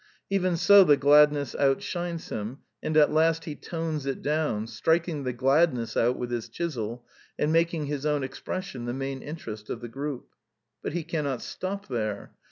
Even 0.31 0.57
so 0.57 0.83
the 0.83 0.97
gladness 0.97 1.53
outshines 1.59 2.29
him; 2.29 2.57
and 2.81 2.97
at 2.97 3.11
last 3.11 3.45
he 3.45 3.55
^* 3.55 3.61
tones 3.61 4.07
it 4.07 4.23
down,'' 4.23 4.65
striking 4.65 5.25
the 5.25 5.31
gladness 5.31 5.95
out 5.95 6.17
with 6.17 6.31
his 6.31 6.49
chisel, 6.49 7.05
and 7.37 7.53
making 7.53 7.85
his 7.85 8.03
own 8.03 8.23
expression 8.23 8.85
the 8.85 8.93
main 8.95 9.21
interest 9.21 9.69
of 9.69 9.79
the 9.79 9.87
group. 9.87 10.29
But 10.81 10.93
he 10.93 11.03
cannot 11.03 11.43
stop 11.43 11.87
there. 11.87 12.33